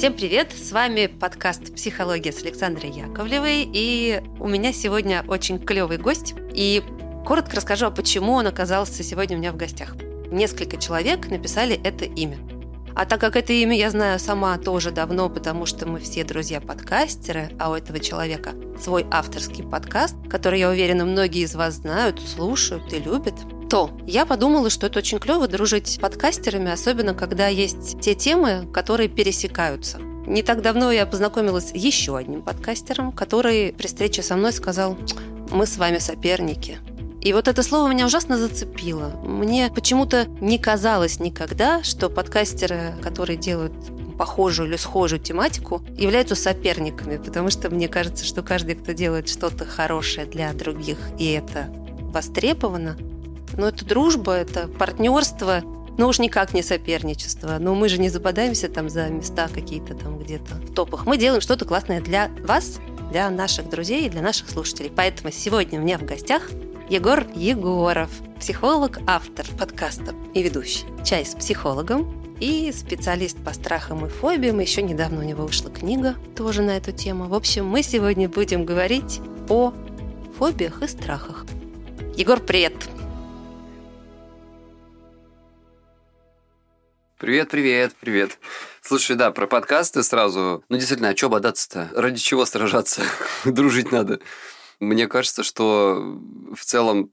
[0.00, 0.52] Всем привет!
[0.52, 3.68] С вами подкаст «Психология» с Александрой Яковлевой.
[3.70, 6.32] И у меня сегодня очень клевый гость.
[6.54, 6.82] И
[7.26, 9.96] коротко расскажу, а почему он оказался сегодня у меня в гостях.
[10.30, 12.38] Несколько человек написали это имя.
[12.94, 17.50] А так как это имя я знаю сама тоже давно, потому что мы все друзья-подкастеры,
[17.58, 22.90] а у этого человека свой авторский подкаст, который, я уверена, многие из вас знают, слушают
[22.94, 23.34] и любят,
[23.70, 28.66] то я подумала, что это очень клево дружить с подкастерами, особенно когда есть те темы,
[28.72, 29.98] которые пересекаются.
[30.26, 34.98] Не так давно я познакомилась с еще одним подкастером, который при встрече со мной сказал,
[35.52, 36.78] мы с вами соперники.
[37.20, 39.12] И вот это слово меня ужасно зацепило.
[39.22, 43.72] Мне почему-то не казалось никогда, что подкастеры, которые делают
[44.18, 49.64] похожую или схожую тематику, являются соперниками, потому что мне кажется, что каждый, кто делает что-то
[49.64, 51.72] хорошее для других, и это
[52.12, 52.96] востребовано,
[53.56, 55.62] но это дружба, это партнерство,
[55.98, 57.58] но уж никак не соперничество.
[57.58, 61.06] Но мы же не западаемся там за места какие-то там где-то в топах.
[61.06, 64.90] Мы делаем что-то классное для вас, для наших друзей и для наших слушателей.
[64.94, 66.50] Поэтому сегодня у меня в гостях
[66.88, 74.08] Егор Егоров, психолог, автор подкаста и ведущий «Чай с психологом», и специалист по страхам и
[74.08, 74.58] фобиям.
[74.58, 77.28] Еще недавно у него вышла книга тоже на эту тему.
[77.28, 79.72] В общем, мы сегодня будем говорить о
[80.38, 81.44] фобиях и страхах.
[82.16, 82.99] Егор, привет!
[87.20, 88.38] Привет, привет, привет.
[88.80, 90.64] Слушай, да, про подкасты сразу.
[90.70, 91.90] Ну, действительно, а что бодаться-то?
[91.94, 93.02] Ради чего сражаться?
[93.44, 94.20] Дружить надо.
[94.78, 96.18] Мне кажется, что
[96.56, 97.10] в целом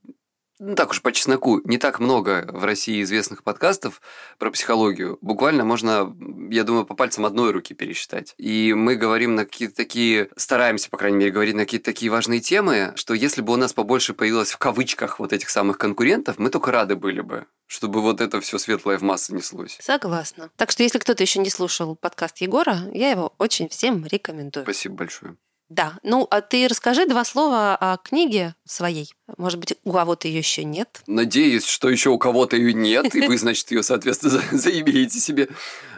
[0.59, 4.01] ну так уж по чесноку, не так много в России известных подкастов
[4.37, 5.17] про психологию.
[5.21, 6.15] Буквально можно,
[6.49, 8.33] я думаю, по пальцам одной руки пересчитать.
[8.37, 12.39] И мы говорим на какие-то такие, стараемся, по крайней мере, говорить на какие-то такие важные
[12.39, 16.49] темы, что если бы у нас побольше появилось в кавычках вот этих самых конкурентов, мы
[16.49, 19.77] только рады были бы чтобы вот это все светлое в массы неслось.
[19.81, 20.49] Согласна.
[20.55, 24.63] Так что если кто-то еще не слушал подкаст Егора, я его очень всем рекомендую.
[24.63, 25.35] Спасибо большое.
[25.69, 25.97] Да.
[26.03, 29.13] Ну, а ты расскажи два слова о книге своей.
[29.37, 31.01] Может быть, у кого-то ее еще нет.
[31.07, 35.49] Надеюсь, что еще у кого-то ее нет, и вы, значит, ее, соответственно, заимеете себе.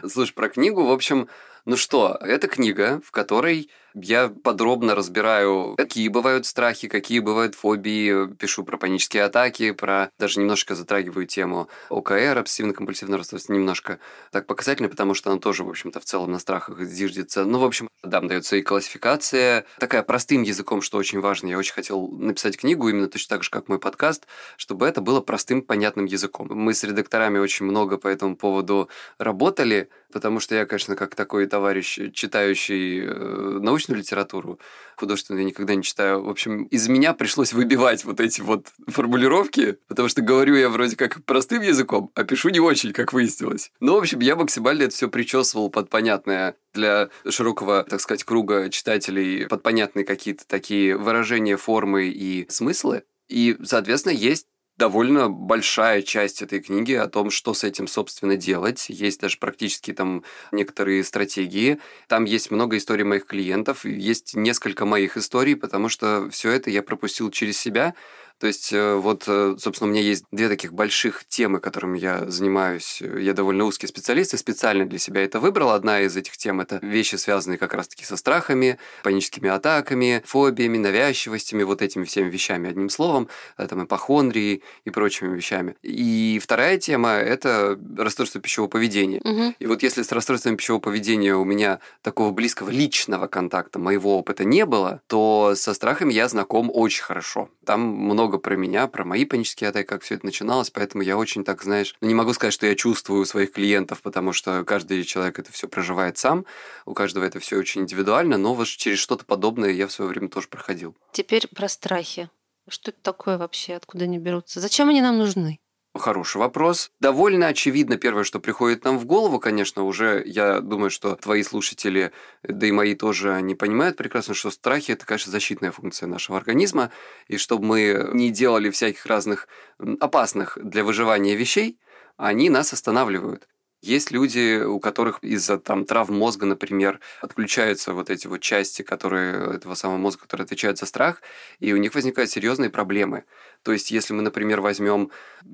[0.08, 1.28] Слушай, про книгу, в общем,
[1.66, 8.32] ну что, это книга, в которой я подробно разбираю, какие бывают страхи, какие бывают фобии,
[8.34, 13.98] пишу про панические атаки, про даже немножко затрагиваю тему ОКР, обсессивно-компульсивного расстройства, немножко
[14.30, 17.44] так показательно, потому что она тоже, в общем-то, в целом на страхах зиждется.
[17.44, 21.48] Ну, в общем, да, дается и классификация, такая простым языком, что очень важно.
[21.48, 24.26] Я очень хотел написать книгу именно точно так же, как мой подкаст,
[24.56, 26.48] чтобы это было простым, понятным языком.
[26.50, 31.46] Мы с редакторами очень много по этому поводу работали, потому что я, конечно, как такой
[31.46, 34.58] товарищ, читающий э, научные научную литературу,
[34.96, 36.22] художественную я никогда не читаю.
[36.22, 40.96] В общем, из меня пришлось выбивать вот эти вот формулировки, потому что говорю я вроде
[40.96, 43.72] как простым языком, а пишу не очень, как выяснилось.
[43.80, 48.68] Ну, в общем, я максимально это все причесывал под понятное для широкого, так сказать, круга
[48.68, 53.02] читателей, под понятные какие-то такие выражения, формы и смыслы.
[53.28, 54.46] И, соответственно, есть
[54.80, 58.86] довольно большая часть этой книги о том, что с этим, собственно, делать.
[58.88, 61.78] Есть даже практически там некоторые стратегии.
[62.08, 66.82] Там есть много историй моих клиентов, есть несколько моих историй, потому что все это я
[66.82, 67.94] пропустил через себя,
[68.40, 72.24] то есть, э, вот, э, собственно, у меня есть две таких больших темы, которыми я
[72.30, 73.02] занимаюсь.
[73.02, 75.70] Я довольно узкий специалист и специально для себя это выбрал.
[75.70, 81.64] Одна из этих тем– это вещи, связанные как раз-таки со страхами, паническими атаками, фобиями, навязчивостями,
[81.64, 83.28] вот этими всеми вещами, одним словом,
[83.58, 85.76] э, там, эпохондрией и прочими вещами.
[85.82, 89.20] И вторая тема– это расстройство пищевого поведения.
[89.22, 89.54] Угу.
[89.58, 94.44] И вот если с расстройством пищевого поведения у меня такого близкого личного контакта, моего опыта
[94.44, 97.50] не было, то со страхами я знаком очень хорошо.
[97.66, 101.16] Там много много про меня, про мои панические атаки, как все это начиналось, поэтому я
[101.16, 105.02] очень так, знаешь, ну, не могу сказать, что я чувствую своих клиентов, потому что каждый
[105.02, 106.46] человек это все проживает сам,
[106.86, 110.28] у каждого это все очень индивидуально, но вот через что-то подобное я в свое время
[110.28, 110.96] тоже проходил.
[111.12, 112.30] Теперь про страхи.
[112.68, 114.60] Что это такое вообще, откуда они берутся?
[114.60, 115.58] Зачем они нам нужны?
[116.00, 116.90] Хороший вопрос.
[116.98, 122.10] Довольно очевидно первое, что приходит нам в голову, конечно, уже я думаю, что твои слушатели,
[122.42, 126.90] да и мои тоже, они понимают прекрасно, что страхи– это, конечно, защитная функция нашего организма,
[127.28, 129.46] и чтобы мы не делали всяких разных
[129.78, 131.78] опасных для выживания вещей,
[132.16, 133.46] они нас останавливают.
[133.82, 139.56] Есть люди, у которых из-за там травм мозга, например, отключаются вот эти вот части, которые
[139.56, 141.22] этого самого мозга, которые отвечают за страх,
[141.60, 143.24] и у них возникают серьезные проблемы.
[143.62, 145.10] То есть, если мы, например, возьмем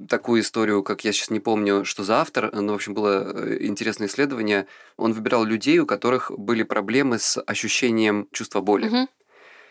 [0.08, 3.58] такую историю, как я сейчас не помню, что за автор, но, в общем, было э,
[3.60, 8.88] интересное исследование, он выбирал людей, у которых были проблемы с ощущением чувства боли.
[8.88, 9.08] Угу.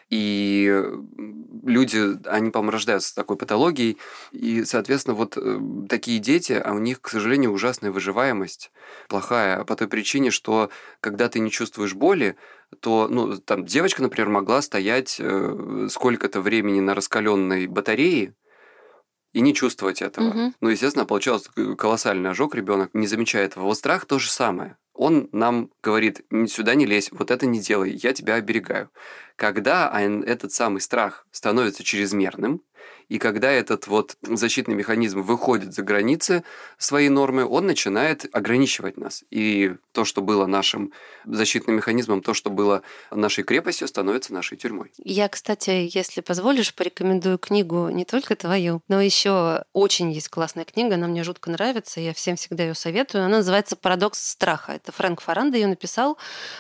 [0.10, 0.84] И
[1.64, 3.98] люди, они, по-моему, рождаются с такой патологией.
[4.32, 5.60] И, соответственно, вот э,
[5.90, 8.72] такие дети, а у них, к сожалению, ужасная выживаемость,
[9.10, 10.70] плохая, по той причине, что
[11.00, 12.36] когда ты не чувствуешь боли,
[12.82, 18.36] то, ну, там, девочка, например, могла стоять э, сколько-то времени на раскаленной батарее,
[19.34, 20.30] и не чувствовать этого.
[20.30, 20.54] Угу.
[20.62, 23.66] Ну, естественно, получался колоссальный ожог, ребенок не замечает этого.
[23.66, 24.78] Вот страх то же самое.
[24.96, 28.90] Он нам говорит, сюда не лезь, вот это не делай, я тебя оберегаю.
[29.36, 32.62] Когда этот самый страх становится чрезмерным,
[33.10, 36.44] и когда этот вот защитный механизм выходит за границы
[36.78, 39.24] своей нормы, он начинает ограничивать нас.
[39.30, 40.92] И то, что было нашим
[41.26, 44.92] защитным механизмом, то, что было нашей крепостью, становится нашей тюрьмой.
[44.98, 50.96] Я, кстати, если позволишь, порекомендую книгу не только твою, но еще очень есть классная книга,
[50.96, 53.26] она мне жутко нравится, я всем всегда ее советую.
[53.26, 54.74] Она называется «Парадокс страха».
[54.74, 56.18] Это Фрэнк Фаранда ее написал,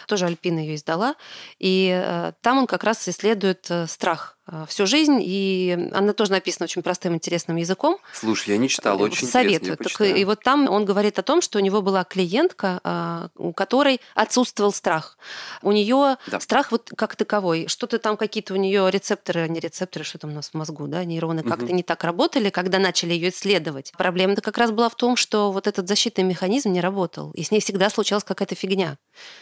[0.07, 1.15] тоже Альпина ее издала.
[1.59, 4.34] И э, там он как раз исследует э, страх
[4.67, 7.97] всю жизнь, и она тоже написана очень простым, интересным языком.
[8.13, 9.77] Слушай, я не читал, очень Советую.
[9.77, 13.53] Так, и вот там он говорит о том, что у него была клиентка, а, у
[13.53, 15.17] которой отсутствовал страх.
[15.63, 16.39] У нее да.
[16.39, 17.67] страх вот как таковой.
[17.67, 21.03] Что-то там какие-то у нее рецепторы, не рецепторы, что там у нас в мозгу, да,
[21.03, 21.49] нейроны угу.
[21.49, 23.93] как-то не так работали, когда начали ее исследовать.
[23.97, 27.49] Проблема-то как раз была в том, что вот этот защитный механизм не работал, и с
[27.51, 28.97] ней всегда случалась какая-то фигня.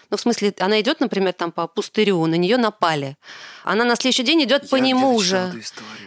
[0.09, 3.17] Ну, в смысле, она идет, например, там по пустырю, на нее напали.
[3.63, 5.53] Она на следующий день идет по нему же.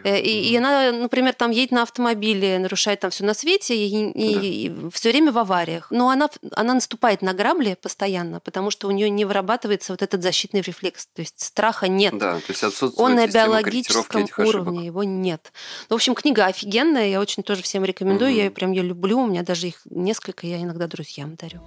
[0.05, 4.11] Э, и, и она, например, там едет на автомобиле, нарушает там все на свете и,
[4.11, 4.41] и, да.
[4.43, 5.89] и все время в авариях.
[5.91, 10.23] Но она, она наступает на грабли постоянно, потому что у нее не вырабатывается вот этот
[10.23, 11.07] защитный рефлекс.
[11.15, 12.17] То есть страха нет.
[12.19, 15.53] Да, то есть отсутствует Он на биологическом уровне, его нет.
[15.89, 18.31] Ну, в общем, книга офигенная, я очень тоже всем рекомендую.
[18.31, 18.41] Угу.
[18.41, 19.21] Я прям ее люблю.
[19.21, 21.61] У меня даже их несколько, я иногда друзьям дарю.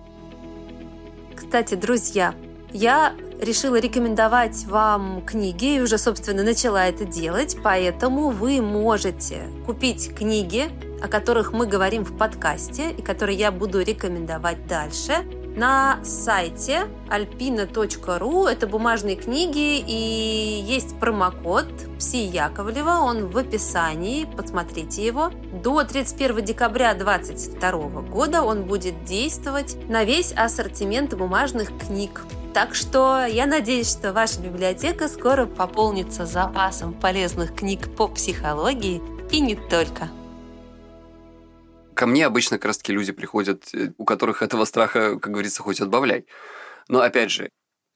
[1.36, 2.36] Кстати, друзья,
[2.72, 10.14] я решила рекомендовать вам книги и уже, собственно, начала это делать, поэтому вы можете купить
[10.16, 10.70] книги,
[11.02, 15.26] о которых мы говорим в подкасте и которые я буду рекомендовать дальше
[15.56, 18.48] на сайте alpina.ru.
[18.48, 21.66] Это бумажные книги и есть промокод
[21.98, 25.32] Пси Яковлева, он в описании, посмотрите его.
[25.64, 32.22] До 31 декабря 2022 года он будет действовать на весь ассортимент бумажных книг.
[32.60, 39.02] Так что я надеюсь, что ваша библиотека скоро пополнится запасом полезных книг по психологии
[39.32, 40.10] и не только.
[41.94, 45.64] Ко мне обычно как раз таки люди приходят, э, у которых этого страха, как говорится,
[45.64, 46.26] хоть отбавляй.
[46.90, 47.50] Но опять же,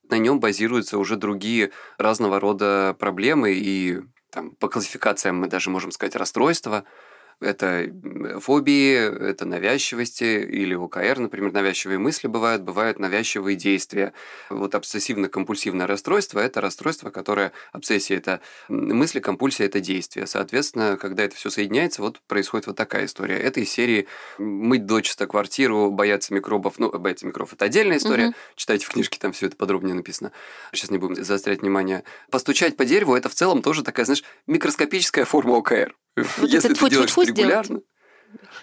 [0.09, 3.99] на нем базируются уже другие разного рода проблемы и
[4.31, 6.85] там, по классификациям мы даже можем сказать расстройства–
[7.39, 7.91] это
[8.39, 14.13] фобии, это навязчивости или ОКР, например, навязчивые мысли бывают, бывают навязчивые действия.
[14.49, 20.27] Вот обсессивно-компульсивное расстройство– это расстройство, которое, обсессия– это мысли, компульсия– это действие.
[20.27, 23.37] Соответственно, когда это все соединяется, вот происходит вот такая история.
[23.37, 24.07] Это из серии
[24.37, 26.79] «Мыть дочисто квартиру, бояться микробов».
[26.79, 28.27] Ну, бояться микробов– это отдельная история.
[28.27, 28.35] Угу.
[28.55, 30.31] Читайте в книжке, там все это подробнее написано.
[30.71, 32.03] Сейчас не будем заострять внимание.
[32.31, 35.95] Постучать по дереву– это в целом тоже такая, знаешь, микроскопическая форма ОКР.
[36.15, 37.81] Вот Если ты делаешь регулярно.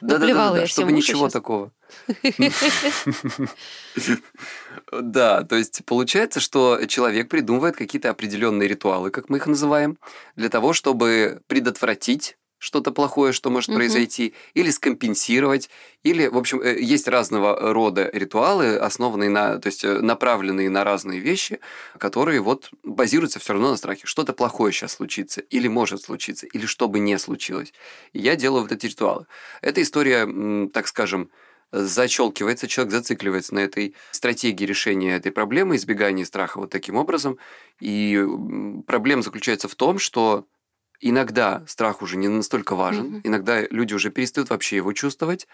[0.00, 1.72] Да, да, да, да, чтобы ничего такого.
[4.92, 9.98] Да, то есть получается, что человек придумывает какие-то определенные ритуалы, как мы их называем,
[10.36, 13.78] для того, чтобы предотвратить что-то плохое, что может угу.
[13.78, 15.70] произойти, или скомпенсировать,
[16.02, 20.84] или, в общем, э, есть разного рода ритуалы, основанные на, то есть э, направленные на
[20.84, 21.58] разные вещи,
[21.98, 24.02] которые вот базируются все равно на страхе.
[24.04, 27.72] Что-то плохое сейчас случится, или может случиться, или что бы не случилось.
[28.12, 29.26] И я делаю вот эти ритуалы.
[29.62, 31.30] Эта история, так скажем,
[31.72, 37.38] зачелкивается, человек зацикливается на этой стратегии решения этой проблемы, избегания страха вот таким образом.
[37.80, 38.22] И
[38.86, 40.46] проблема заключается в том, что
[41.00, 43.20] Иногда страх уже не настолько важен, mm-hmm.
[43.24, 45.48] иногда люди уже перестают вообще его чувствовать,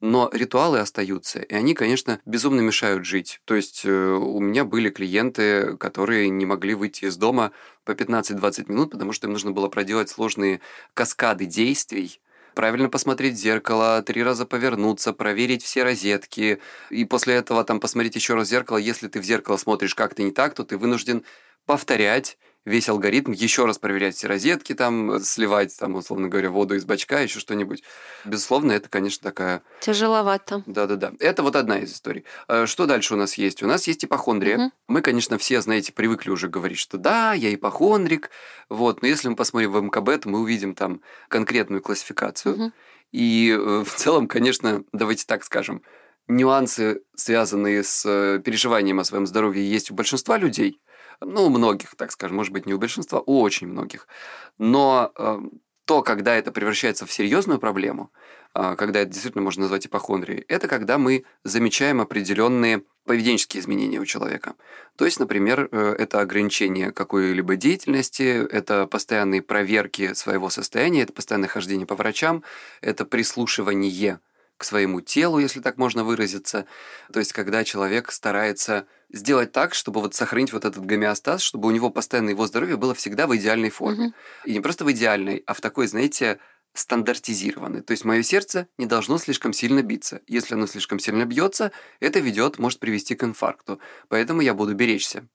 [0.00, 3.40] но ритуалы остаются, и они, конечно, безумно мешают жить.
[3.44, 7.52] То есть э, у меня были клиенты, которые не могли выйти из дома
[7.84, 10.60] по 15-20 минут, потому что им нужно было проделать сложные
[10.92, 12.20] каскады действий,
[12.54, 18.16] правильно посмотреть в зеркало, три раза повернуться, проверить все розетки, и после этого там посмотреть
[18.16, 18.78] еще раз в зеркало.
[18.78, 21.22] Если ты в зеркало смотришь как-то не так, то ты вынужден
[21.64, 26.84] повторять весь алгоритм, еще раз проверять все розетки, там, сливать, там, условно говоря, воду из
[26.84, 27.82] бачка, еще что-нибудь.
[28.24, 29.62] Безусловно, это, конечно, такая...
[29.80, 30.62] Тяжеловато.
[30.66, 31.12] Да-да-да.
[31.18, 32.24] Это вот одна из историй.
[32.46, 33.62] А что дальше у нас есть?
[33.62, 34.58] У нас есть ипохондрия.
[34.58, 34.72] Угу.
[34.88, 38.30] Мы, конечно, все, знаете, привыкли уже говорить, что да, я ипохондрик,
[38.68, 42.54] вот, но если мы посмотрим в МКБ, то мы увидим там конкретную классификацию.
[42.54, 42.72] Угу.
[43.10, 45.82] И э, в целом, конечно, давайте так скажем,
[46.28, 50.80] нюансы, связанные с э, переживанием о своем здоровье, есть у большинства людей–
[51.24, 54.06] Ну, у многих, так скажем, может быть, не у большинства, у очень многих.
[54.58, 55.40] Но э,
[55.84, 58.12] то, когда это превращается в серьезную проблему,
[58.54, 64.04] э, когда это действительно можно назвать ипохондрией, это когда мы замечаем определенные поведенческие изменения у
[64.04, 64.54] человека.
[64.96, 71.48] То есть, например, э, это ограничение какой-либо деятельности, это постоянные проверки своего состояния, это постоянное
[71.48, 72.44] хождение по врачам,
[72.80, 74.20] это прислушивание
[74.56, 76.66] к своему телу, если так можно выразиться.
[77.12, 81.70] То есть, когда человек старается сделать так, чтобы вот сохранить вот этот гомеостаз, чтобы у
[81.70, 84.06] него постоянно его здоровье было всегда в идеальной форме.
[84.06, 84.14] Угу.
[84.46, 86.38] И не просто в идеальной, а в такой, знаете,
[86.74, 87.82] стандартизированы.
[87.82, 90.20] То есть мое сердце не должно слишком сильно биться.
[90.26, 93.78] Если оно слишком сильно бьется, это ведет, может привести к инфаркту.
[94.08, 95.28] Поэтому я буду беречься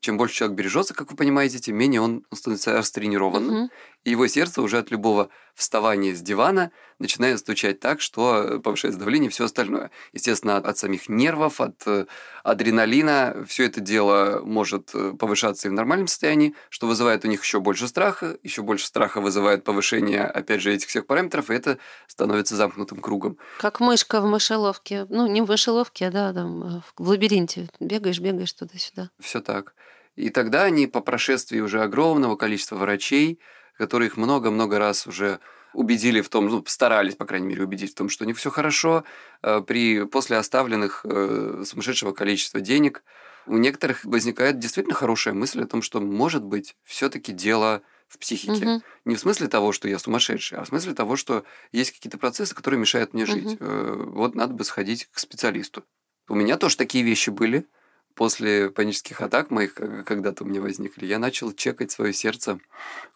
[0.00, 3.64] чем больше человек бережется, как вы понимаете, тем менее он становится растренированным.
[3.64, 3.70] Угу.
[4.04, 9.28] И его сердце уже от любого вставания с дивана начинает стучать так, что повышается давление
[9.28, 9.90] и все остальное.
[10.12, 12.06] Естественно, от, от самих нервов, от э,
[12.42, 17.42] адреналина все это дело может э, повышаться и в нормальном состоянии, что вызывает у них
[17.42, 21.76] еще больше страха, еще больше страха вызывает повышение, опять же, этих всех параметров, и это
[22.06, 23.36] становится замкнутым кругом.
[23.58, 25.06] Как мышка в мышеловке.
[25.10, 27.68] Ну, не в мышеловке, а да, там, э, в лабиринте.
[27.80, 29.10] Бегаешь, бегаешь туда-сюда.
[29.20, 29.74] Все так.
[30.16, 33.38] И тогда они по прошествии уже огромного количества врачей,
[33.80, 35.40] которые их много-много раз уже
[35.72, 39.04] убедили в том, ну, старались, по крайней мере, убедить в том, что них все хорошо,
[39.42, 43.02] э, при, после оставленных э, сумасшедшего количества денег,
[43.46, 48.66] у некоторых возникает действительно хорошая мысль о том, что, может быть, все-таки дело в психике.
[48.66, 48.82] Угу.
[49.06, 52.54] Не в смысле того, что я сумасшедший, а в смысле того, что есть какие-то процессы,
[52.54, 53.58] которые мешают мне жить.
[53.58, 54.10] Угу.
[54.10, 55.84] Вот надо бы сходить к специалисту.
[56.28, 57.66] У меня тоже такие вещи были
[58.14, 62.58] после панических атак моих, когда-то у меня возникли, я начал чекать свое сердце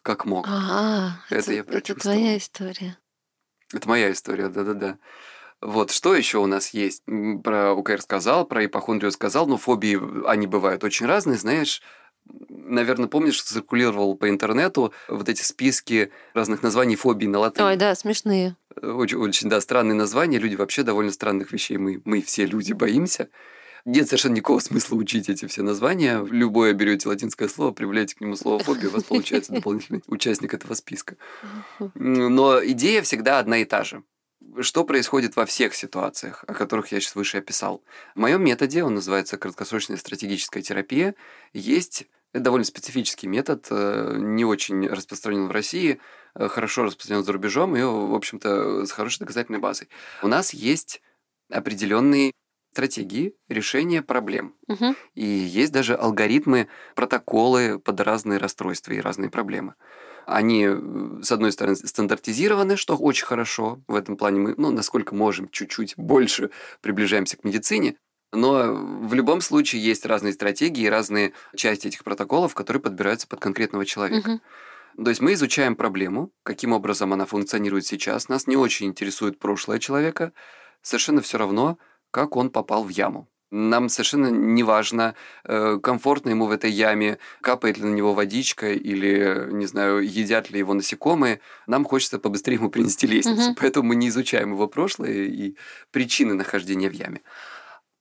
[0.03, 0.47] как мог.
[0.49, 2.99] Ага, это, это я Это твоя история.
[3.73, 4.99] Это моя история, да-да-да.
[5.61, 7.03] Вот, что еще у нас есть?
[7.43, 9.99] Про УКР сказал, про ипохондрию сказал, но фобии,
[10.29, 11.81] они бывают очень разные, знаешь,
[12.49, 17.67] наверное, помнишь, циркулировал по интернету вот эти списки разных названий фобий на латыни.
[17.67, 18.57] Ой, да, смешные.
[18.81, 20.39] Очень, очень, да, странные названия.
[20.39, 21.77] Люди вообще довольно странных вещей.
[21.77, 23.29] Мы, мы все люди боимся.
[23.85, 26.25] Нет совершенно никакого смысла учить эти все названия.
[26.31, 30.75] Любое берете латинское слово, прибавляете к нему слово фобия, у вас получается дополнительный участник этого
[30.75, 31.17] списка.
[31.95, 34.03] Но идея всегда одна и та же.
[34.61, 37.83] Что происходит во всех ситуациях, о которых я сейчас выше описал?
[38.15, 41.15] В моем методе, он называется краткосрочная стратегическая терапия,
[41.53, 46.01] есть это довольно специфический метод, э, не очень распространен в России,
[46.35, 49.89] э, хорошо распространен за рубежом и, в общем-то, с хорошей доказательной базой.
[50.21, 51.01] У нас есть
[51.49, 52.33] определенные
[52.75, 54.55] стратегии решения проблем.
[54.67, 54.97] Угу.
[55.15, 56.67] И есть даже алгоритмы,
[56.97, 59.75] протоколы под разные расстройства и разные проблемы.
[60.27, 63.81] Они, э, с одной стороны, стандартизированы, что очень хорошо.
[63.87, 66.51] В этом плане мы, ну, насколько можем, чуть-чуть больше
[66.81, 67.97] приближаемся к медицине.
[68.33, 73.39] Но в любом случае есть разные стратегии и разные части этих протоколов, которые подбираются под
[73.39, 74.29] конкретного человека.
[74.97, 75.05] Угу.
[75.05, 78.29] То есть мы изучаем проблему, каким образом она функционирует сейчас.
[78.29, 80.33] Нас не очень интересует прошлое человека.
[80.83, 81.79] Совершенно все равно,
[82.15, 83.29] как он попал в яму.
[83.51, 88.73] Нам совершенно не важно, э, комфортно ему в этой яме, капает ли на него водичка
[88.73, 91.41] или, не знаю, едят ли его насекомые.
[91.67, 93.51] Нам хочется побыстрее ему принести лестницу.
[93.51, 93.57] Угу.
[93.61, 95.57] Поэтому мы не изучаем его прошлое и
[95.91, 97.21] причины нахождения в яме.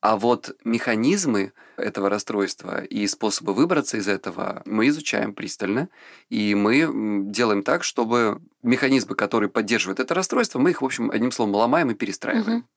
[0.01, 5.89] А вот механизмы этого расстройства и способы выбраться из этого мы изучаем пристально,
[6.29, 6.88] и мы
[7.32, 11.89] делаем так, чтобы механизмы, которые поддерживают это расстройство, мы их, в общем, одним словом, ломаем
[11.89, 12.60] и перестраиваем.
[12.60, 12.67] Угу.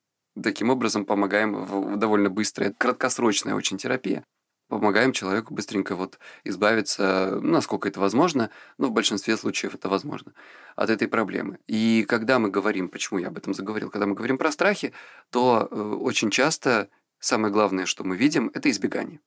[0.43, 4.23] Таким образом помогаем в довольно быстрая, краткосрочная очень терапия.
[4.67, 10.33] Помогаем человеку быстренько вот избавиться, насколько это возможно, но в большинстве случаев это возможно,
[10.75, 11.59] от этой проблемы.
[11.67, 14.91] И когда мы говорим, почему я об этом заговорил, когда мы говорим про страхи,
[15.31, 16.89] то э, очень часто
[17.19, 19.21] самое главное, что мы видим, это избегание.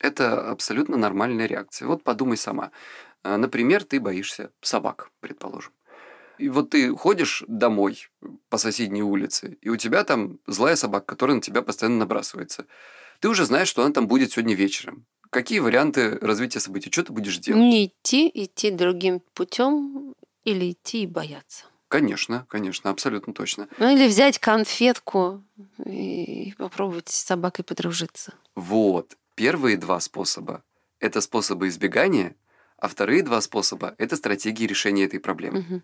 [0.00, 1.88] Это абсолютно нормальная реакция.
[1.88, 2.70] Вот подумай сама.
[3.22, 5.72] Э, например, ты боишься собак, предположим.
[6.38, 8.08] И вот ты ходишь домой
[8.48, 12.66] по соседней улице, и у тебя там злая собака, которая на тебя постоянно набрасывается.
[13.20, 15.06] Ты уже знаешь, что она там будет сегодня вечером.
[15.30, 16.90] Какие варианты развития событий?
[16.92, 17.60] Что ты будешь делать?
[17.60, 20.14] Не идти, идти другим путем
[20.44, 21.64] или идти и бояться.
[21.88, 23.68] Конечно, конечно, абсолютно точно.
[23.78, 25.44] Ну или взять конфетку
[25.86, 28.34] и попробовать с собакой подружиться.
[28.54, 29.16] Вот.
[29.34, 30.62] Первые два способа–
[31.00, 32.36] это способы избегания,
[32.78, 35.60] а вторые два способа– это стратегии решения этой проблемы.
[35.60, 35.82] Угу.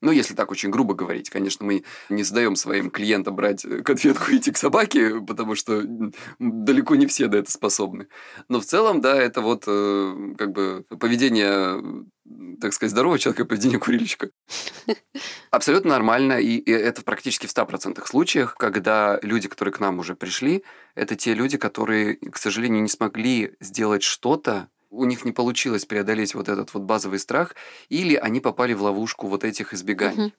[0.00, 4.36] Ну, если так очень грубо говорить, конечно, мы не задаем своим клиентам брать конфетку и
[4.36, 5.82] идти к собаке, потому что
[6.38, 8.06] далеко не все до этого способны.
[8.48, 12.06] Но в целом, да, это вот э, как бы поведение,
[12.60, 14.30] так сказать, здорового человека, поведение курильщика.
[15.50, 20.62] Абсолютно нормально, и это практически в 100% случаях, когда люди, которые к нам уже пришли,
[20.94, 26.34] это те люди, которые, к сожалению, не смогли сделать что-то, у них не получилось преодолеть
[26.34, 27.54] вот этот вот базовый страх,
[27.88, 30.34] или они попали в ловушку вот этих избеганий.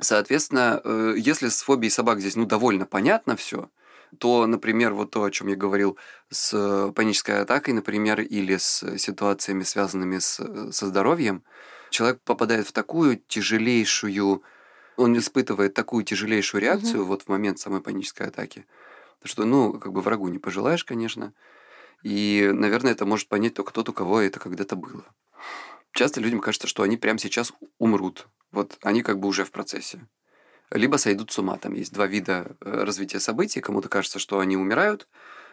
[0.00, 3.70] Соответственно, э, если с фобией собак здесь ну довольно понятно все,
[4.18, 5.98] то, например, вот то, о чем я говорил
[6.30, 11.42] с панической атакой, например, или с ситуациями, связанными с, со здоровьем,
[11.90, 14.42] человек попадает в такую тяжелейшую,
[14.96, 17.08] он испытывает такую тяжелейшую реакцию угу.
[17.08, 18.66] вот в момент самой панической атаки,
[19.24, 21.32] что, ну, как бы врагу не пожелаешь, конечно,
[22.04, 25.04] и, наверное, это может понять только тот, у кого это когда-то было.
[25.92, 28.28] Часто людям кажется, что они прямо сейчас умрут.
[28.52, 30.06] Вот они как бы уже в процессе.
[30.70, 31.56] Либо сойдут с ума.
[31.56, 33.62] Там есть два вида э, развития событий.
[33.62, 35.08] Кому-то кажется, что они умирают,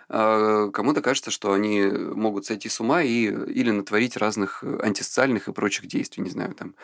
[0.10, 5.54] а кому-то кажется, что они могут сойти с ума и, или натворить разных антисоциальных и
[5.54, 6.22] прочих действий.
[6.22, 6.76] Не знаю, там,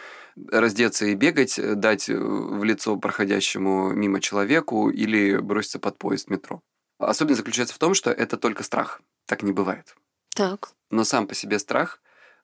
[0.49, 6.61] раздеться и бегать, дать в лицо проходящему мимо человеку или броситься под поезд метро.
[6.99, 9.01] Особенность заключается в том, что это только страх.
[9.27, 9.95] Так не бывает.
[10.33, 10.71] Так.
[10.89, 12.01] Но сам по себе страх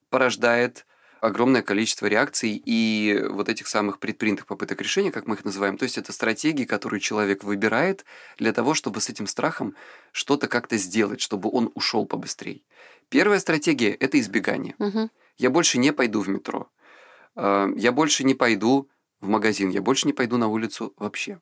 [0.09, 0.85] порождает
[1.21, 5.77] огромное количество реакций и вот этих самых предпринятых попыток решения, как мы их называем.
[5.77, 8.03] То есть это стратегии, которые человек выбирает
[8.37, 9.73] для того, чтобы с этим страхом
[10.11, 12.61] что-то как-то сделать, чтобы он ушел побыстрее.
[13.07, 14.75] Первая стратегия– это избегание.
[14.79, 15.09] Угу.
[15.37, 16.69] Я больше не пойду в метро.
[17.35, 18.89] А, я больше не пойду
[19.21, 19.69] в магазин.
[19.69, 21.39] Я больше не пойду на улицу вообще.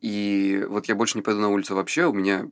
[0.00, 2.06] И вот я больше не пойду на улицу вообще.
[2.06, 2.48] У меня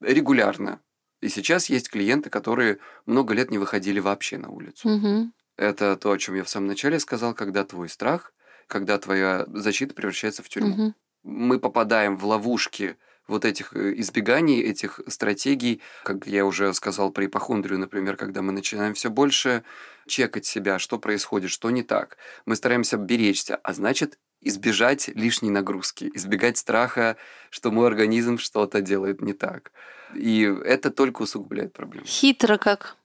[0.00, 0.80] регулярно
[1.20, 4.88] и сейчас есть клиенты, которые много лет не выходили вообще на улицу.
[4.88, 5.32] Угу.
[5.56, 8.32] Это то, о чем я в самом начале сказал, когда твой страх,
[8.66, 10.74] когда твоя защита превращается в тюрьму.
[10.74, 10.94] Угу.
[11.24, 12.96] Мы попадаем в ловушки
[13.26, 18.52] вот этих э, избеганий, этих стратегий, как я уже сказал про ипохондрию, например, когда мы
[18.52, 19.64] начинаем все больше
[20.06, 22.18] чекать себя, что происходит, что не так.
[22.44, 27.16] Мы стараемся беречься, а значит избежать лишней нагрузки, избегать страха,
[27.50, 29.72] что мой организм что-то делает не так.
[30.14, 32.06] И это только усугубляет проблему.
[32.06, 32.96] Хитро как.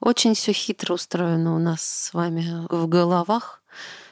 [0.00, 3.62] Очень все хитро устроено у нас с вами в головах.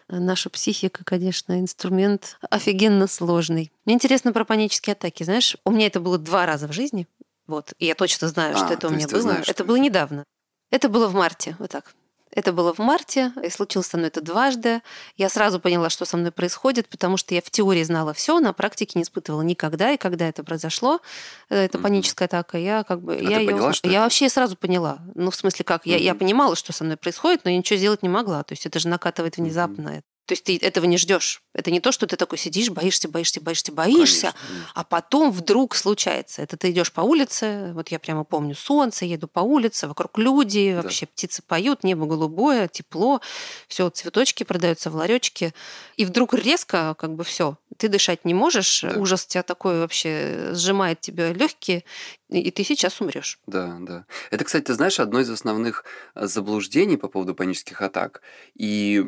[0.08, 3.72] Наша психика, конечно, инструмент офигенно сложный.
[3.84, 5.22] Мне интересно про панические атаки.
[5.22, 7.06] Знаешь, у меня это было два раза в жизни.
[7.46, 7.74] Вот.
[7.78, 9.20] И я точно знаю, что а, это у меня было.
[9.20, 10.24] Знаешь, это было недавно.
[10.70, 11.94] Это было в марте, вот так.
[12.32, 14.82] Это было в марте, и случилось со мной это дважды.
[15.16, 18.52] Я сразу поняла, что со мной происходит, потому что я в теории знала все, на
[18.52, 19.90] практике не испытывала никогда.
[19.92, 21.00] И когда это произошло,
[21.48, 21.82] э, это mm-hmm.
[21.82, 23.14] паническая атака, я как бы...
[23.14, 24.02] А я ты ее, поняла, что я это?
[24.04, 24.98] вообще сразу поняла.
[25.14, 25.86] Ну, в смысле, как?
[25.86, 25.90] Mm-hmm.
[25.90, 28.44] Я, я понимала, что со мной происходит, но я ничего сделать не могла.
[28.44, 29.88] То есть это же накатывает внезапно.
[29.88, 30.02] Mm-hmm.
[30.30, 31.42] То есть ты этого не ждешь.
[31.54, 34.70] Это не то, что ты такой сидишь, боишься, боишься, боишься, боишься, Конечно.
[34.76, 36.40] а потом вдруг случается.
[36.42, 40.72] Это ты идешь по улице, вот я прямо помню солнце, еду по улице, вокруг люди,
[40.76, 40.82] Да.
[40.82, 43.20] вообще птицы поют, небо голубое, тепло,
[43.66, 45.52] все цветочки продаются в ларечке,
[45.96, 49.00] и вдруг резко как бы все, ты дышать не можешь, Да.
[49.00, 51.82] ужас тебя такой вообще сжимает тебе легкие,
[52.28, 53.40] и ты сейчас умрешь.
[53.48, 54.04] Да, да.
[54.30, 58.22] Это, кстати, ты знаешь, одно из основных э, заблуждений по поводу панических атак.
[58.54, 59.04] И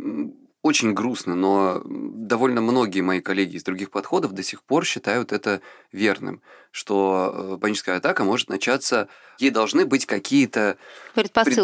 [0.63, 5.61] очень грустно, но довольно многие мои коллеги из других подходов до сих пор считают это
[5.91, 10.79] верным, что э, паническая атака может начаться, ей должны быть какие-то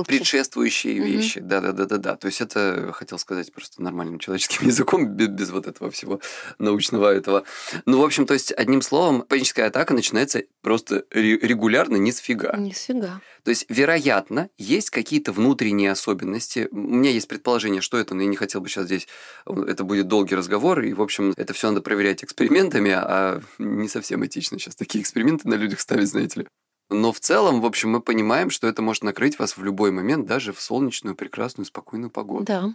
[0.02, 1.40] пред- предшествующие вещи.
[1.40, 2.16] Да, да, да, да, да.
[2.16, 6.20] То есть это хотел сказать просто нормальным человеческим языком, без, без вот этого всего
[6.58, 7.44] научного этого.
[7.86, 12.18] Ну, в общем, то есть, одним словом, паническая атака начинается просто ре- регулярно, ни с
[12.18, 12.54] фига.
[12.58, 13.20] Нифига.
[13.44, 16.68] То есть, вероятно, есть какие-то внутренние особенности.
[16.70, 19.06] У меня есть предположение, что это, но я не хотел бы сейчас здесь...
[19.46, 24.24] Это будет долгий разговор, и, в общем, это все надо проверять экспериментами, а не совсем
[24.26, 26.46] этично сейчас такие эксперименты на людях ставить, знаете ли.
[26.90, 30.26] Но в целом, в общем, мы понимаем, что это может накрыть вас в любой момент,
[30.26, 32.44] даже в солнечную, прекрасную, спокойную погоду.
[32.44, 32.74] Да.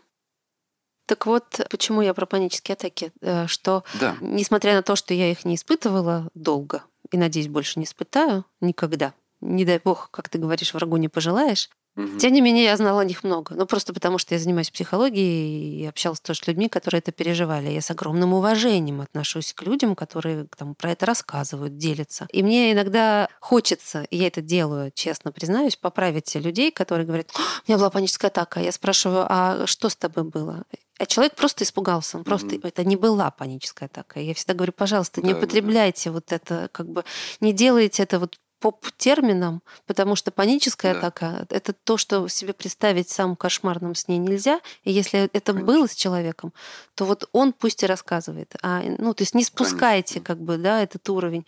[1.05, 3.11] Так вот, почему я про панические атаки?
[3.21, 4.15] Э, Что Да.
[4.21, 9.13] несмотря на то, что я их не испытывала долго, и, надеюсь, больше не испытаю никогда,
[9.41, 12.17] не дай бог, как ты говоришь, врагу не пожелаешь, Мгм.
[12.17, 13.53] тем не менее, я знала о них много.
[13.55, 17.69] Ну, просто потому что я занимаюсь психологией и общалась тоже с людьми, которые это переживали.
[17.69, 22.27] Я с огромным уважением отношусь к людям, которые там, про это рассказывают, делятся.
[22.31, 27.39] И мне иногда хочется, и я это делаю, честно признаюсь, поправить людей, которые говорят, «А,
[27.39, 28.59] у меня была паническая атака.
[28.59, 30.63] Я спрашиваю, а что с тобой было?
[30.99, 32.17] А человек просто испугался.
[32.17, 32.55] Он просто...
[32.55, 32.61] Мгм.
[32.63, 34.19] Это не была паническая атака.
[34.19, 35.45] Я всегда говорю, пожалуйста, не Да, да, да.
[35.45, 37.03] употребляйте вот это, как бы,
[37.39, 40.99] не делайте это вот поп-термином, потому что паническая Да.
[40.99, 44.61] атака– это то, что себе представить в самом кошмарном сне нельзя.
[44.85, 45.65] И если это Конечно.
[45.67, 46.53] было с человеком,
[46.95, 48.55] то вот он пусть и рассказывает.
[48.61, 51.45] А, ну, то есть не спускайте как бы, да, этот уровень.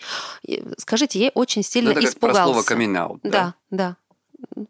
[0.77, 2.43] Скажите, я очень Ну, сильно это как про испугался.
[2.43, 2.63] слово
[2.97, 3.19] out.
[3.23, 3.95] Да, да.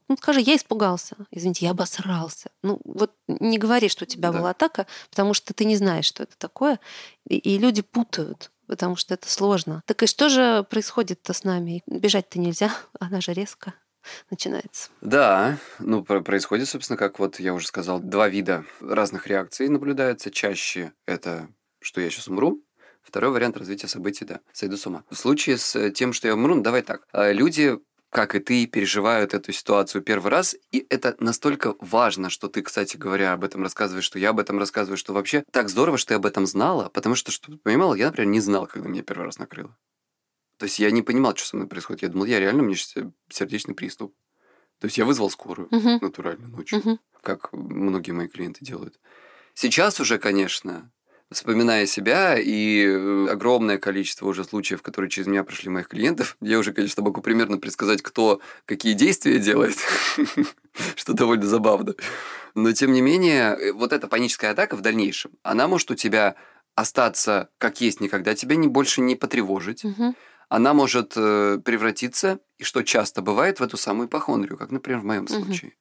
[0.07, 1.15] Ну, скажи, я испугался.
[1.31, 2.49] Извините, я обосрался.
[2.61, 4.37] Ну, вот не говори, что у тебя Да.
[4.37, 6.79] была атака, потому что ты не знаешь, что это такое.
[7.27, 9.81] И, и люди путают, потому что это сложно.
[9.85, 11.83] Так и что же происходит-то с нами?
[11.87, 13.73] Бежать-то нельзя, она же резко
[14.29, 14.89] начинается.
[15.01, 20.29] Да, ну про- происходит, собственно, как вот я уже сказал, два вида разных реакций наблюдаются.
[20.31, 21.47] Чаще это,
[21.81, 22.61] что я сейчас умру.
[23.01, 25.03] Второй вариант развития событий, да, сойду с ума.
[25.11, 27.01] В случае с э, тем, что я умру, ну давай так.
[27.11, 27.77] а, Люди,
[28.15, 32.95] как и ты, переживают эту ситуацию первый раз, и это настолько важно, что ты, кстати
[32.95, 36.13] говоря, об этом рассказываешь, что я об этом рассказываю, что вообще так здорово, что ты
[36.13, 39.25] об этом знала, потому что, что ты понимала, я, например, не знал, когда меня первый
[39.25, 39.77] раз накрыло.
[40.59, 42.03] То есть я не понимал, что со мной происходит.
[42.03, 44.15] Я думал, я реально, у меня сейчас сердечный приступ.
[44.79, 46.99] То есть я вызвал скорую Мгм, натурально ночью, мгм.
[47.21, 48.97] как многие мои клиенты делают.
[49.55, 50.89] Сейчас уже, конечно,
[51.31, 56.59] вспоминая себя и э, огромное количество уже случаев, которые через меня прошли моих клиентов, я
[56.59, 59.77] уже, конечно, могу примерно предсказать, кто какие действия делает,
[60.95, 61.95] что довольно забавно.
[62.53, 66.35] Но, тем не менее, э, вот эта паническая атака в дальнейшем, она может у тебя
[66.75, 69.83] остаться как есть никогда, тебя не больше не потревожить,
[70.47, 75.05] она может э, превратиться, и что часто бывает, в эту самую ипохондрию, как, например, в
[75.05, 75.73] моем случае.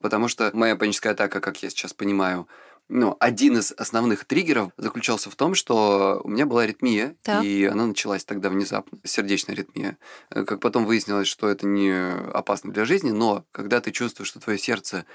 [0.00, 2.48] Потому что моя паническая атака, как я сейчас понимаю,
[2.92, 7.44] ну, один из основных триггеров заключался в том, что у меня была аритмия, Так.
[7.44, 9.96] и она началась тогда внезапно, сердечная аритмия.
[10.30, 11.92] Э, Как потом выяснилось, что это не
[12.32, 15.06] опасно для жизни, но когда ты чувствуешь, что твое сердце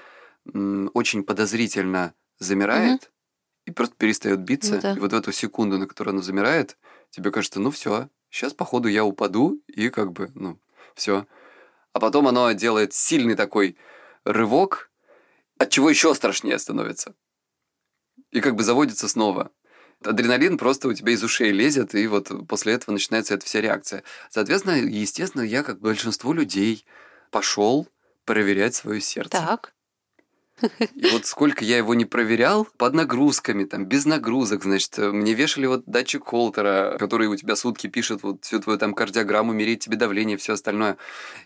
[0.94, 3.10] очень подозрительно замирает
[3.66, 4.92] и просто перестает биться, Ну да.
[4.94, 6.78] и вот в эту секунду, на которую оно замирает,
[7.10, 10.58] тебе кажется, ну все, сейчас, походу, я упаду, и как бы, ну,
[10.94, 11.26] все.
[11.92, 13.76] А потом оно делает сильный такой
[14.24, 14.90] рывок,
[15.58, 17.14] от чего еще страшнее становится.
[18.36, 19.50] И как бы заводится снова.
[20.04, 24.02] Адреналин просто у тебя из ушей лезет, и вот после этого начинается эта вся реакция.
[24.28, 26.84] Соответственно, естественно, я, как большинство людей,
[27.30, 27.88] пошел
[28.26, 29.30] проверять свое сердце.
[29.30, 29.72] Так.
[30.94, 35.34] И вот сколько я его не проверял, под нагрузками, там, без нагрузок, значит, э, мне
[35.34, 39.80] вешали вот датчик Холтера, который у тебя сутки пишет вот всю твою там кардиограмму, меряет
[39.80, 40.96] тебе давление, все остальное.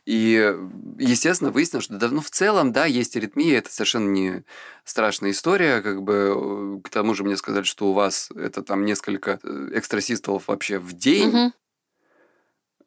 [0.06, 0.56] И, э,
[0.98, 4.44] естественно, выяснилось, что да, ну, в целом, да, есть аритмия, это совершенно не
[4.84, 8.84] страшная история, как бы, э, к тому же мне сказали, что у вас это там
[8.84, 9.40] несколько
[9.72, 11.52] экстрасистолов вообще в день,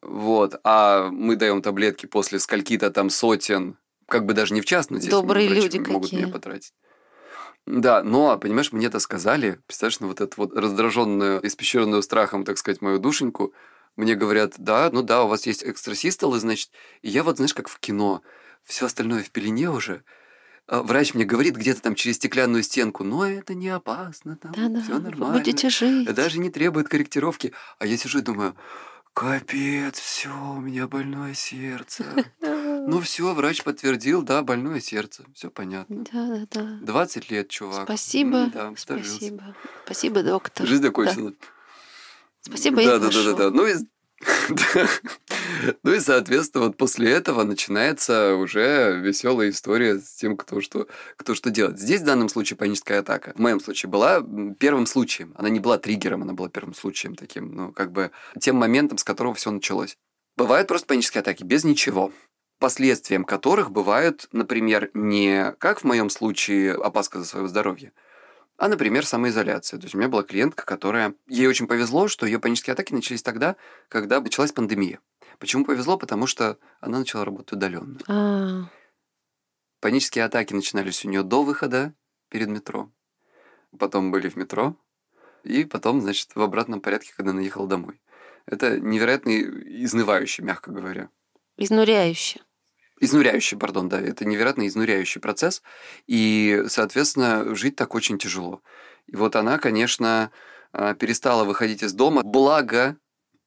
[0.01, 3.77] вот, а мы даем таблетки после скольки-то там сотен,
[4.13, 6.21] как бы даже не в час, но здесь Добрые люди могут какие.
[6.23, 6.73] меня потратить.
[7.65, 12.57] Да, но, понимаешь, мне это сказали, представляешь, ну вот эту вот раздраженную, испещренную страхом, так
[12.57, 13.53] сказать, мою душеньку,
[13.95, 16.69] мне говорят, да, ну да, у вас есть экстрасистолы, значит,
[17.01, 18.21] и я вот, знаешь, как в кино,
[18.63, 20.03] все остальное в пелене уже,
[20.67, 24.81] а врач мне говорит где-то там через стеклянную стенку, но это не опасно, там Да-да,
[24.81, 25.37] все вы нормально.
[25.37, 26.13] будете жить.
[26.13, 27.53] Даже не требует корректировки.
[27.79, 28.55] А я сижу и думаю,
[29.13, 32.05] капец, все, у меня больное сердце.
[32.85, 35.23] Ну все, врач подтвердил, да, больное сердце.
[35.33, 36.03] Все понятно.
[36.11, 36.77] Да, да, да.
[36.81, 37.85] 20 лет, чувак.
[37.85, 38.51] Спасибо.
[38.53, 39.55] Да, спасибо.
[39.85, 40.67] Спасибо, доктор.
[40.67, 41.33] Жизнь окончена.
[42.41, 43.49] Спасибо, и да, да, да, да, да.
[43.51, 43.79] Ну да.
[45.83, 51.35] ну и, соответственно, вот после этого начинается уже веселая история с тем, кто что, кто
[51.35, 51.79] что делает.
[51.79, 53.33] Здесь в данном случае паническая атака.
[53.35, 54.23] В моем случае была
[54.59, 55.33] первым случаем.
[55.37, 59.03] Она не была триггером, она была первым случаем таким, ну, как бы тем моментом, с
[59.03, 59.97] которого все началось.
[60.35, 62.11] Бывают просто панические атаки без ничего
[62.63, 67.91] последствием которых бывают, например, не как в моем случае опаска за свое здоровье,
[68.57, 69.79] а, например, самоизоляция.
[69.79, 71.15] То есть у меня была клиентка, которая...
[71.27, 73.55] Ей очень повезло, что ее панические атаки начались тогда,
[73.89, 74.99] когда началась пандемия.
[75.39, 75.97] Почему повезло?
[75.97, 77.99] Потому что она начала работать удаленно.
[78.07, 78.69] А,
[79.81, 81.93] Панические атаки начинались у нее до выхода
[82.29, 82.89] перед метро.
[83.77, 84.77] Потом были в метро.
[85.43, 87.99] И потом, значит, в обратном порядке, когда она ехала домой.
[88.45, 91.09] Это невероятно изнывающий, мягко говоря.
[91.57, 92.41] изнуряюще.
[93.03, 95.61] Изнуряющий, пардон, да, это невероятно изнуряющий процесс,
[96.07, 98.61] и, соответственно, жить так очень тяжело.
[99.07, 100.31] И вот она, конечно,
[100.71, 102.97] а, перестала выходить из дома, благо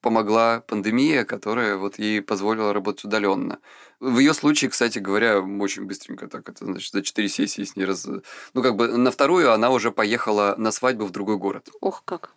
[0.01, 3.59] помогла пандемия, которая вот ей позволила работать удаленно.
[3.99, 7.85] В ее случае, кстати говоря, очень быстренько так, это значит, за 4 сессии с ней
[7.85, 8.07] раз...
[8.53, 11.69] Ну, как бы на вторую она уже поехала на свадьбу в другой город.
[11.81, 12.33] Ох, как.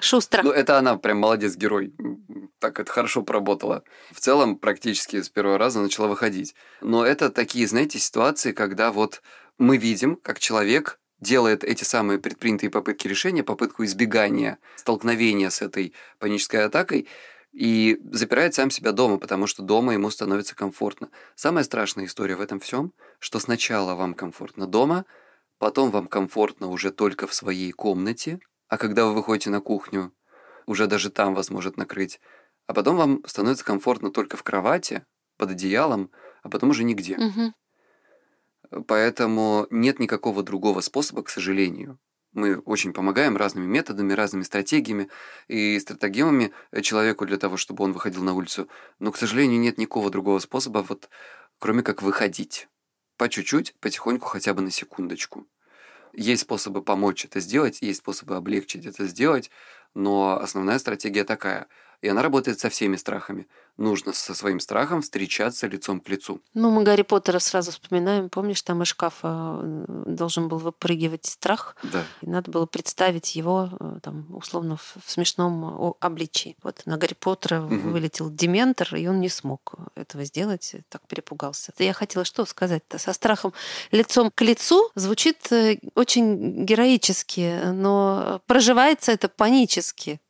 [0.00, 0.42] Шустро.
[0.42, 1.92] Ну, это она прям молодец-герой.
[2.58, 3.84] Так это хорошо поработала.
[4.10, 6.54] В целом, практически с первого раза начала выходить.
[6.80, 9.22] Но это такие, знаете, ситуации, когда вот
[9.58, 15.92] мы видим, как человек делает эти самые предпринятые попытки решения, попытку избегания столкновения с этой
[16.18, 17.08] панической атакой,
[17.52, 21.08] и запирает сам себя дома, потому что дома ему становится комфортно.
[21.34, 25.06] Самая страшная история в этом всем, что сначала вам комфортно дома,
[25.58, 30.12] потом вам комфортно уже только в своей комнате, а когда вы выходите на кухню,
[30.66, 32.20] уже даже там вас может накрыть,
[32.68, 35.04] а потом вам становится комфортно только в кровати,
[35.38, 36.10] под одеялом,
[36.42, 37.16] а потом уже нигде.
[37.16, 38.84] Угу.
[38.86, 41.98] Поэтому нет никакого другого способа, к сожалению.
[42.32, 45.08] Мы очень помогаем разными методами, разными стратегиями
[45.48, 46.52] и стратегемами
[46.82, 48.68] человеку для того, чтобы он выходил на улицу.
[48.98, 51.08] Но, к сожалению, нет никакого другого способа, вот,
[51.58, 52.68] кроме как выходить.
[53.16, 55.46] По чуть-чуть, потихоньку, хотя бы на секундочку.
[56.12, 59.50] Есть способы помочь это сделать, есть способы облегчить это сделать,
[59.94, 61.66] но основная стратегия такая–
[62.00, 63.46] и она работает со всеми страхами.
[63.76, 66.40] Нужно со своим страхом встречаться лицом к лицу.
[66.54, 68.28] Ну, мы Гарри Поттера сразу вспоминаем.
[68.28, 71.76] Помнишь, там из шкафа э, должен был выпрыгивать страх.
[71.84, 72.04] Да.
[72.20, 76.56] И надо было представить его э, там, условно в, смешном обличии.
[76.62, 77.74] Вот на Гарри Поттера угу.
[77.74, 81.72] вылетел Дементор, и он не смог этого сделать, так перепугался.
[81.78, 82.98] Я хотела что сказать-то?
[82.98, 83.52] Со страхом
[83.92, 90.20] лицом к лицу звучит э, очень героически, но проживается это панически.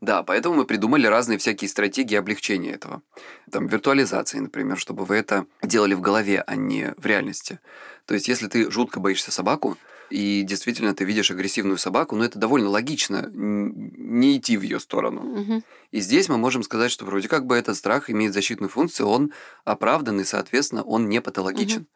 [0.00, 3.02] Да, поэтому мы придумали разные всякие стратегии облегчения этого.
[3.50, 7.60] Там виртуализации, например, чтобы вы это делали в голове, а не в реальности.
[8.06, 9.76] То есть, если ты жутко боишься собаку,
[10.10, 15.40] и действительно ты видишь агрессивную собаку, но это довольно логично не идти в ее сторону.
[15.40, 15.62] Угу.
[15.92, 19.32] И здесь мы можем сказать, что вроде как бы этот страх имеет защитную функцию, он
[19.64, 21.82] оправдан, и, соответственно, он не патологичен.
[21.82, 21.86] Угу.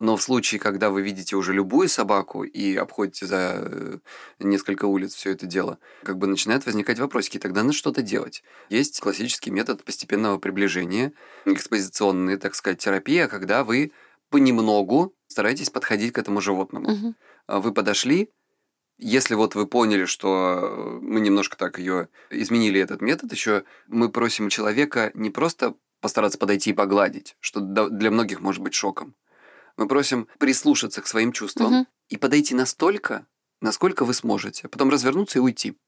[0.00, 3.98] Но в случае, когда вы видите уже любую собаку и обходите за э,
[4.38, 8.42] несколько улиц все это дело, как бы начинают возникать вопросики, тогда надо что-то делать.
[8.68, 11.12] Есть классический метод постепенного приближения,
[11.44, 13.92] экспозиционная, так сказать, терапия, когда вы
[14.30, 16.92] понемногу стараетесь подходить к этому животному.
[16.92, 17.14] Угу.
[17.60, 18.30] Вы подошли,
[18.98, 24.48] если вот вы поняли, что мы немножко так ее изменили этот метод, еще мы просим
[24.48, 29.14] человека не просто постараться подойти и погладить, что для многих может быть шоком,
[29.78, 31.86] мы просим прислушаться к своим чувствам угу.
[32.10, 33.26] и подойти настолько,
[33.62, 35.78] насколько вы сможете, а потом развернуться и уйти.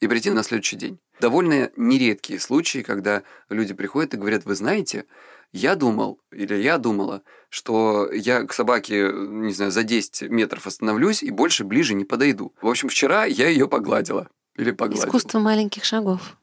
[0.00, 0.98] И прийти на следующий день.
[1.20, 5.06] Довольно нередкие случаи, когда люди приходят и говорят, вы знаете,
[5.52, 11.22] я думал, или я думала, что я к собаке, не знаю, за 10 метров остановлюсь
[11.22, 12.54] и больше ближе не подойду.
[12.60, 14.28] В общем, вчера я ее погладила.
[14.56, 15.06] Или погладила.
[15.06, 16.36] Искусство маленьких шагов.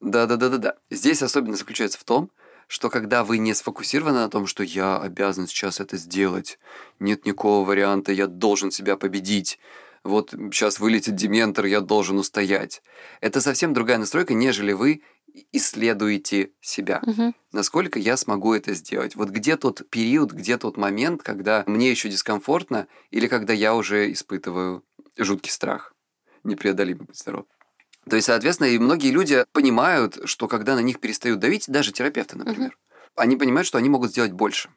[0.00, 0.76] Да-да-да-да-да.
[0.90, 2.30] Здесь особенность заключается в том,
[2.68, 6.60] что когда вы не сфокусированы на том, что я обязан сейчас это сделать,
[7.00, 9.58] нет никакого варианта, я должен себя победить,
[10.04, 12.82] вот сейчас вылетит дементор, я должен устоять.
[13.20, 15.02] Это совсем другая настройка, нежели вы
[15.52, 17.02] исследуете себя.
[17.06, 17.34] Угу.
[17.52, 19.16] Насколько я смогу это сделать?
[19.16, 24.12] Вот где тот период, где тот момент, когда мне еще дискомфортно, или когда я уже
[24.12, 24.84] испытываю
[25.16, 25.94] жуткий страх,
[26.44, 27.46] непреодолимый, будь здоров.
[28.08, 32.36] То есть, соответственно, и многие люди понимают, что когда на них перестают давить, даже терапевты,
[32.36, 33.12] например, угу.
[33.16, 34.70] они понимают, что они могут сделать больше.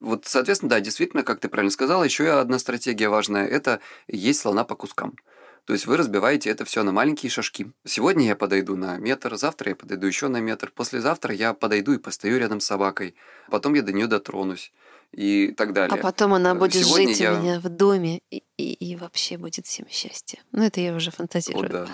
[0.00, 4.64] Вот, соответственно, да, действительно, как ты правильно сказала, еще одна стратегия важная– это есть слона
[4.64, 5.16] по кускам.
[5.64, 7.70] То есть вы разбиваете это все на маленькие шажки.
[7.84, 11.98] Сегодня я подойду на метр, завтра я подойду еще на метр, послезавтра я подойду и
[11.98, 13.14] постою рядом с собакой,
[13.50, 14.72] потом я до нее дотронусь
[15.12, 15.94] и так далее.
[15.98, 17.34] А потом она будет Сегодня жить я...
[17.34, 20.40] у меня в доме и, и, и вообще будет всем счастье.
[20.52, 21.66] Ну, это я уже фантазирую.
[21.66, 21.88] О, да.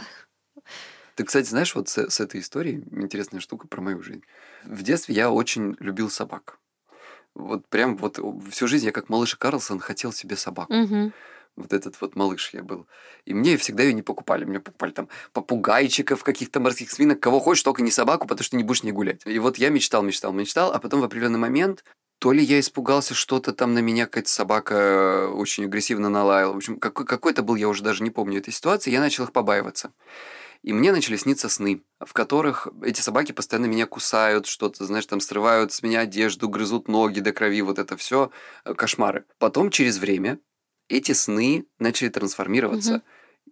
[1.14, 4.24] Ты, кстати, знаешь, вот с, с этой историей интересная штука про мою жизнь.
[4.64, 6.58] В детстве я очень любил собак.
[7.34, 8.18] Вот прям вот
[8.50, 10.72] всю жизнь я как малыш Карлсон хотел себе собаку.
[10.72, 11.12] Угу.
[11.56, 12.86] Вот этот вот малыш я был.
[13.24, 14.44] И мне всегда ее не покупали.
[14.44, 18.64] Мне покупали там попугайчиков, каких-то морских свинок, кого хочешь, только не собаку, потому что не
[18.64, 19.22] будешь не гулять.
[19.24, 21.84] И вот я мечтал, мечтал, мечтал, а потом в определенный момент
[22.18, 26.54] то ли я испугался, что-то там на меня какая-то собака э, очень агрессивно налаяла.
[26.54, 29.32] В общем, какой- какой-то был, я уже даже не помню этой ситуации, я начал их
[29.32, 29.92] побаиваться.
[30.64, 35.20] И мне начали сниться сны, в которых эти собаки постоянно меня кусают, что-то, знаешь, там
[35.20, 38.30] срывают с меня одежду, грызут ноги до крови, вот это все
[38.64, 39.26] кошмары.
[39.38, 40.38] Потом через время
[40.88, 42.94] эти сны начали трансформироваться.
[42.94, 43.02] Мгм.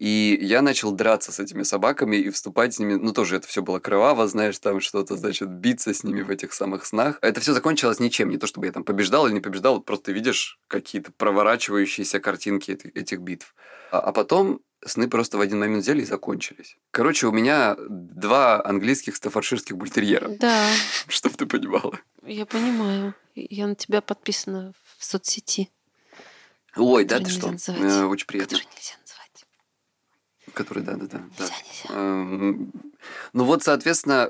[0.02, 2.94] И я начал драться с этими собаками и вступать с ними.
[2.94, 6.52] Ну, тоже это все было кроваво, знаешь, там что-то, значит, биться с ними в этих
[6.54, 7.18] самых снах.
[7.22, 8.28] Это все закончилось ничем.
[8.30, 12.72] Не то, чтобы я там побеждал или не побеждал, вот просто видишь какие-то проворачивающиеся картинки
[12.72, 13.54] эти- этих битв.
[13.92, 16.76] А, а потом сны просто в один момент взяли и закончились.
[16.90, 20.66] Короче, у меня два английских стаффордширских бультерьера, Да,
[21.06, 21.96] чтобы ты понимала.
[22.26, 23.14] я понимаю.
[23.36, 25.70] Я на тебя подписана в соцсети,
[26.76, 27.52] Ой, да, ты что?
[27.52, 27.82] называть.
[27.82, 28.56] Э, Очень приятно.
[28.58, 28.94] которую нельзя.
[30.54, 31.20] Который, да, да, да.
[31.38, 31.44] да.
[31.44, 32.70] Нельзя,
[33.32, 34.28] Ну вот, соответственно,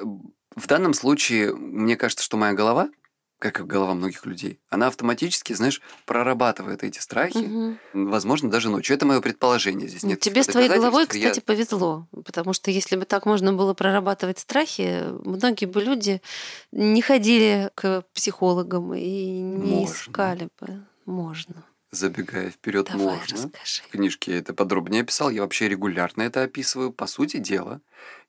[0.54, 2.90] в данном случае, мне кажется, что моя голова,
[3.38, 7.76] как и голова многих людей, она автоматически, знаешь, прорабатывает эти страхи, угу.
[7.92, 8.94] возможно, даже ночью.
[8.94, 9.88] Это мое предположение.
[9.88, 11.42] Здесь нет Тебе с твоей головой, кстати, я...
[11.42, 16.22] повезло, потому что если бы так можно было прорабатывать страхи, многие бы люди
[16.70, 19.92] не ходили к психологам и не можно.
[19.92, 20.86] искали бы.
[21.04, 23.36] Можно забегая вперед, можно.
[23.36, 23.82] Расскажи.
[23.82, 25.30] В книжке я это подробнее описал.
[25.30, 26.92] Я вообще регулярно это описываю.
[26.92, 27.80] По сути дела,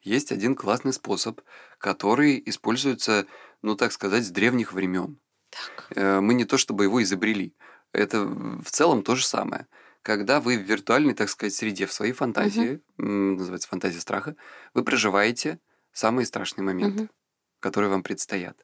[0.01, 1.41] есть один классный способ,
[1.79, 3.25] который используется,
[3.61, 5.17] ну так сказать, с древних времен.
[5.49, 5.87] Так.
[5.95, 7.55] Э, мы не то чтобы его изобрели.
[7.93, 9.67] Это в целом то же самое.
[10.01, 13.07] Когда вы в виртуальной, так сказать, среде, в своей фантазии, угу.
[13.07, 14.35] называется фантазия страха,
[14.73, 15.59] вы проживаете
[15.93, 17.03] самые страшные моменты.
[17.03, 17.09] Угу
[17.63, 18.57] которые вам предстоят.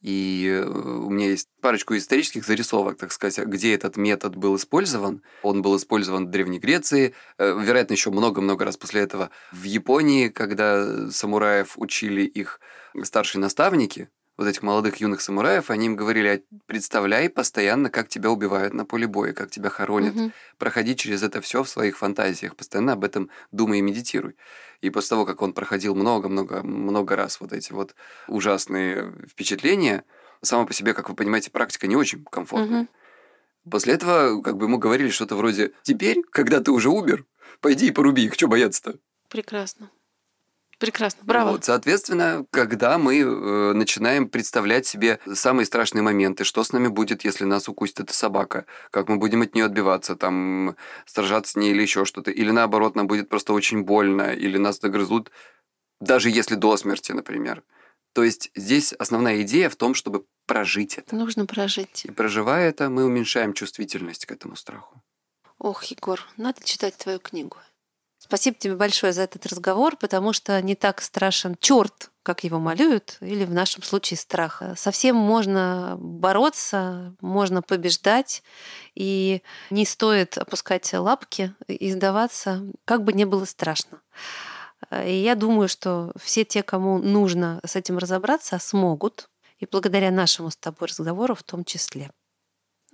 [0.00, 5.22] И э, у меня есть парочку исторических зарисовок, так сказать, где этот метод был использован.
[5.42, 10.28] Он был использован в Древней Греции, э, вероятно, еще много-много раз после этого в Японии,
[10.28, 12.60] когда самураев учили их
[13.02, 18.74] старшие наставники, вот этих молодых юных самураев, они им говорили, представляй постоянно, как тебя убивают
[18.74, 20.14] на поле боя, как тебя хоронят.
[20.14, 20.32] Угу.
[20.58, 24.36] Проходи через это все в своих фантазиях, постоянно об этом думай и медитируй.
[24.82, 27.94] И после того, как он проходил много-много-много раз вот эти вот
[28.28, 30.04] ужасные впечатления,
[30.42, 32.82] сама по себе, как вы понимаете, практика не очень комфортная.
[32.82, 33.70] Угу.
[33.70, 37.24] После этого как бы ему говорили что-то вроде «Теперь, когда ты уже умер,
[37.60, 39.90] пойди и поруби их, что бояться-то?» Прекрасно.
[40.78, 41.52] Прекрасно, браво.
[41.52, 47.24] Вот, соответственно, когда мы э, начинаем представлять себе самые страшные моменты, что с нами будет,
[47.24, 51.70] если нас укусит эта собака, как мы будем от нее отбиваться, там, сражаться с ней
[51.70, 55.30] или еще что-то, или наоборот, нам будет просто очень больно, или нас догрызут,
[56.00, 57.62] даже если до смерти, например.
[58.12, 61.16] То есть здесь основная идея в том, чтобы прожить это.
[61.16, 62.04] Нужно прожить.
[62.04, 65.02] И проживая это, мы уменьшаем чувствительность к этому страху.
[65.58, 67.56] Ох, Егор, надо читать твою книгу.
[68.26, 73.18] Спасибо тебе большое за этот разговор, потому что не так страшен черт, как его малюют,
[73.20, 74.62] или в нашем случае страх.
[74.76, 78.42] Совсем можно бороться, можно побеждать,
[78.96, 84.00] и не стоит опускать лапки и сдаваться, как бы не было страшно.
[85.04, 89.28] И я думаю, что все те, кому нужно с этим разобраться, смогут,
[89.60, 92.10] и благодаря нашему с тобой разговору в том числе.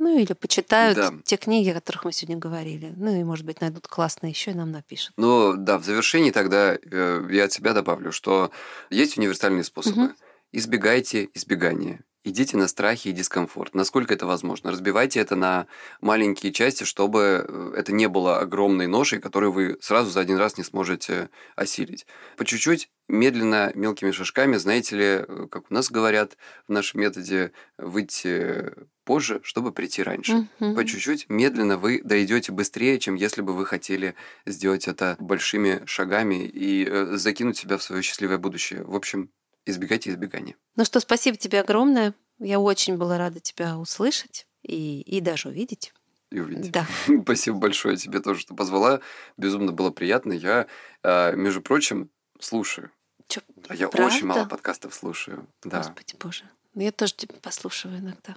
[0.03, 1.13] Ну или почитают да.
[1.25, 2.93] те книги, о которых мы сегодня говорили.
[2.97, 5.13] Ну и, может быть, найдут классные еще и нам напишут.
[5.17, 8.51] Ну да, в завершении тогда э, я от себя добавлю, что
[8.91, 10.07] есть универсальные способы.
[10.07, 10.13] Угу.
[10.51, 12.01] Избегайте избегания.
[12.25, 14.71] Идите на страхи и дискомфорт, насколько это возможно.
[14.71, 15.67] Разбивайте это на
[16.01, 20.57] маленькие части, чтобы э, это не было огромной ношей, которую вы сразу за один раз
[20.57, 22.07] не сможете осилить.
[22.37, 26.37] По чуть-чуть, медленно, мелкими шажками, знаете ли, э, как у нас говорят
[26.69, 28.73] в нашем методе, выйти
[29.05, 30.49] позже, чтобы прийти раньше.
[30.61, 30.75] Mm-hmm.
[30.77, 34.15] По чуть-чуть, медленно вы дойдете быстрее, чем если бы вы хотели
[34.47, 38.85] сделать это большими шагами и э, закинуть себя в свое счастливое будущее.
[38.85, 39.31] В общем,
[39.67, 40.57] избегайте избегания.
[40.77, 42.15] Ну что, спасибо тебе огромное.
[42.39, 45.93] Я очень была рада тебя услышать и, и даже увидеть.
[46.31, 46.73] И увидеть.
[46.73, 46.87] Да.
[47.23, 49.01] Спасибо большое тебе тоже, что позвала.
[49.37, 50.33] Безумно было приятно.
[50.33, 50.67] Я,
[51.03, 52.91] а, между прочим, слушаю.
[53.29, 54.15] Чё, а я правда?
[54.15, 55.47] очень мало подкастов слушаю.
[55.63, 55.79] Да.
[55.79, 56.45] Господи боже.
[56.75, 58.37] Я тоже тебя послушаю иногда.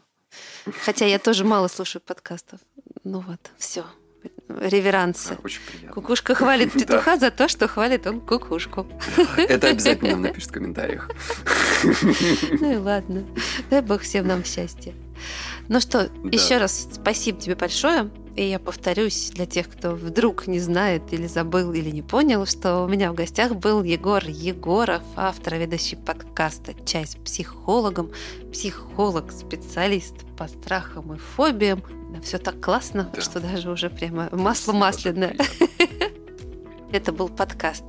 [0.81, 2.59] Хотя я тоже мало слушаю подкастов.
[3.05, 3.85] Ну вот, все
[4.47, 5.37] реверансы.
[5.43, 5.93] Очень приятно.
[5.93, 8.87] Кукушка хвалит петуха за то, что хвалит он кукушку.
[9.37, 11.09] Это обязательно нам напишет в комментариях.
[12.59, 13.25] Ну и ладно.
[13.69, 14.93] Дай бог всем нам счастья.
[15.67, 18.09] Ну что, еще раз спасибо тебе большое.
[18.35, 22.83] И я повторюсь для тех, кто вдруг не знает или забыл, или не понял, что
[22.83, 28.11] у меня в гостях был Егор Егоров, автор ведущий подкаста «Чай с психологом»,
[28.51, 31.81] психолог, специалист по страхам и фобиям.
[32.15, 33.21] Да, все так классно, да.
[33.21, 35.35] что даже уже прямо масло масляное.
[36.91, 37.83] Это был подкаст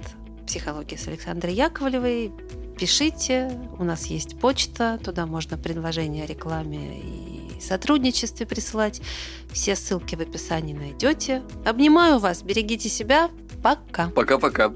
[0.46, 2.32] «Психология» с Александрой Яковлевой.
[2.78, 9.00] Пишите, у нас есть почта, туда можно предложения о рекламе и сотрудничестве присылать.
[9.52, 11.42] Все ссылки в описании найдете.
[11.64, 13.30] Обнимаю вас, берегите себя.
[13.62, 14.08] Пока.
[14.08, 14.74] Пока-пока.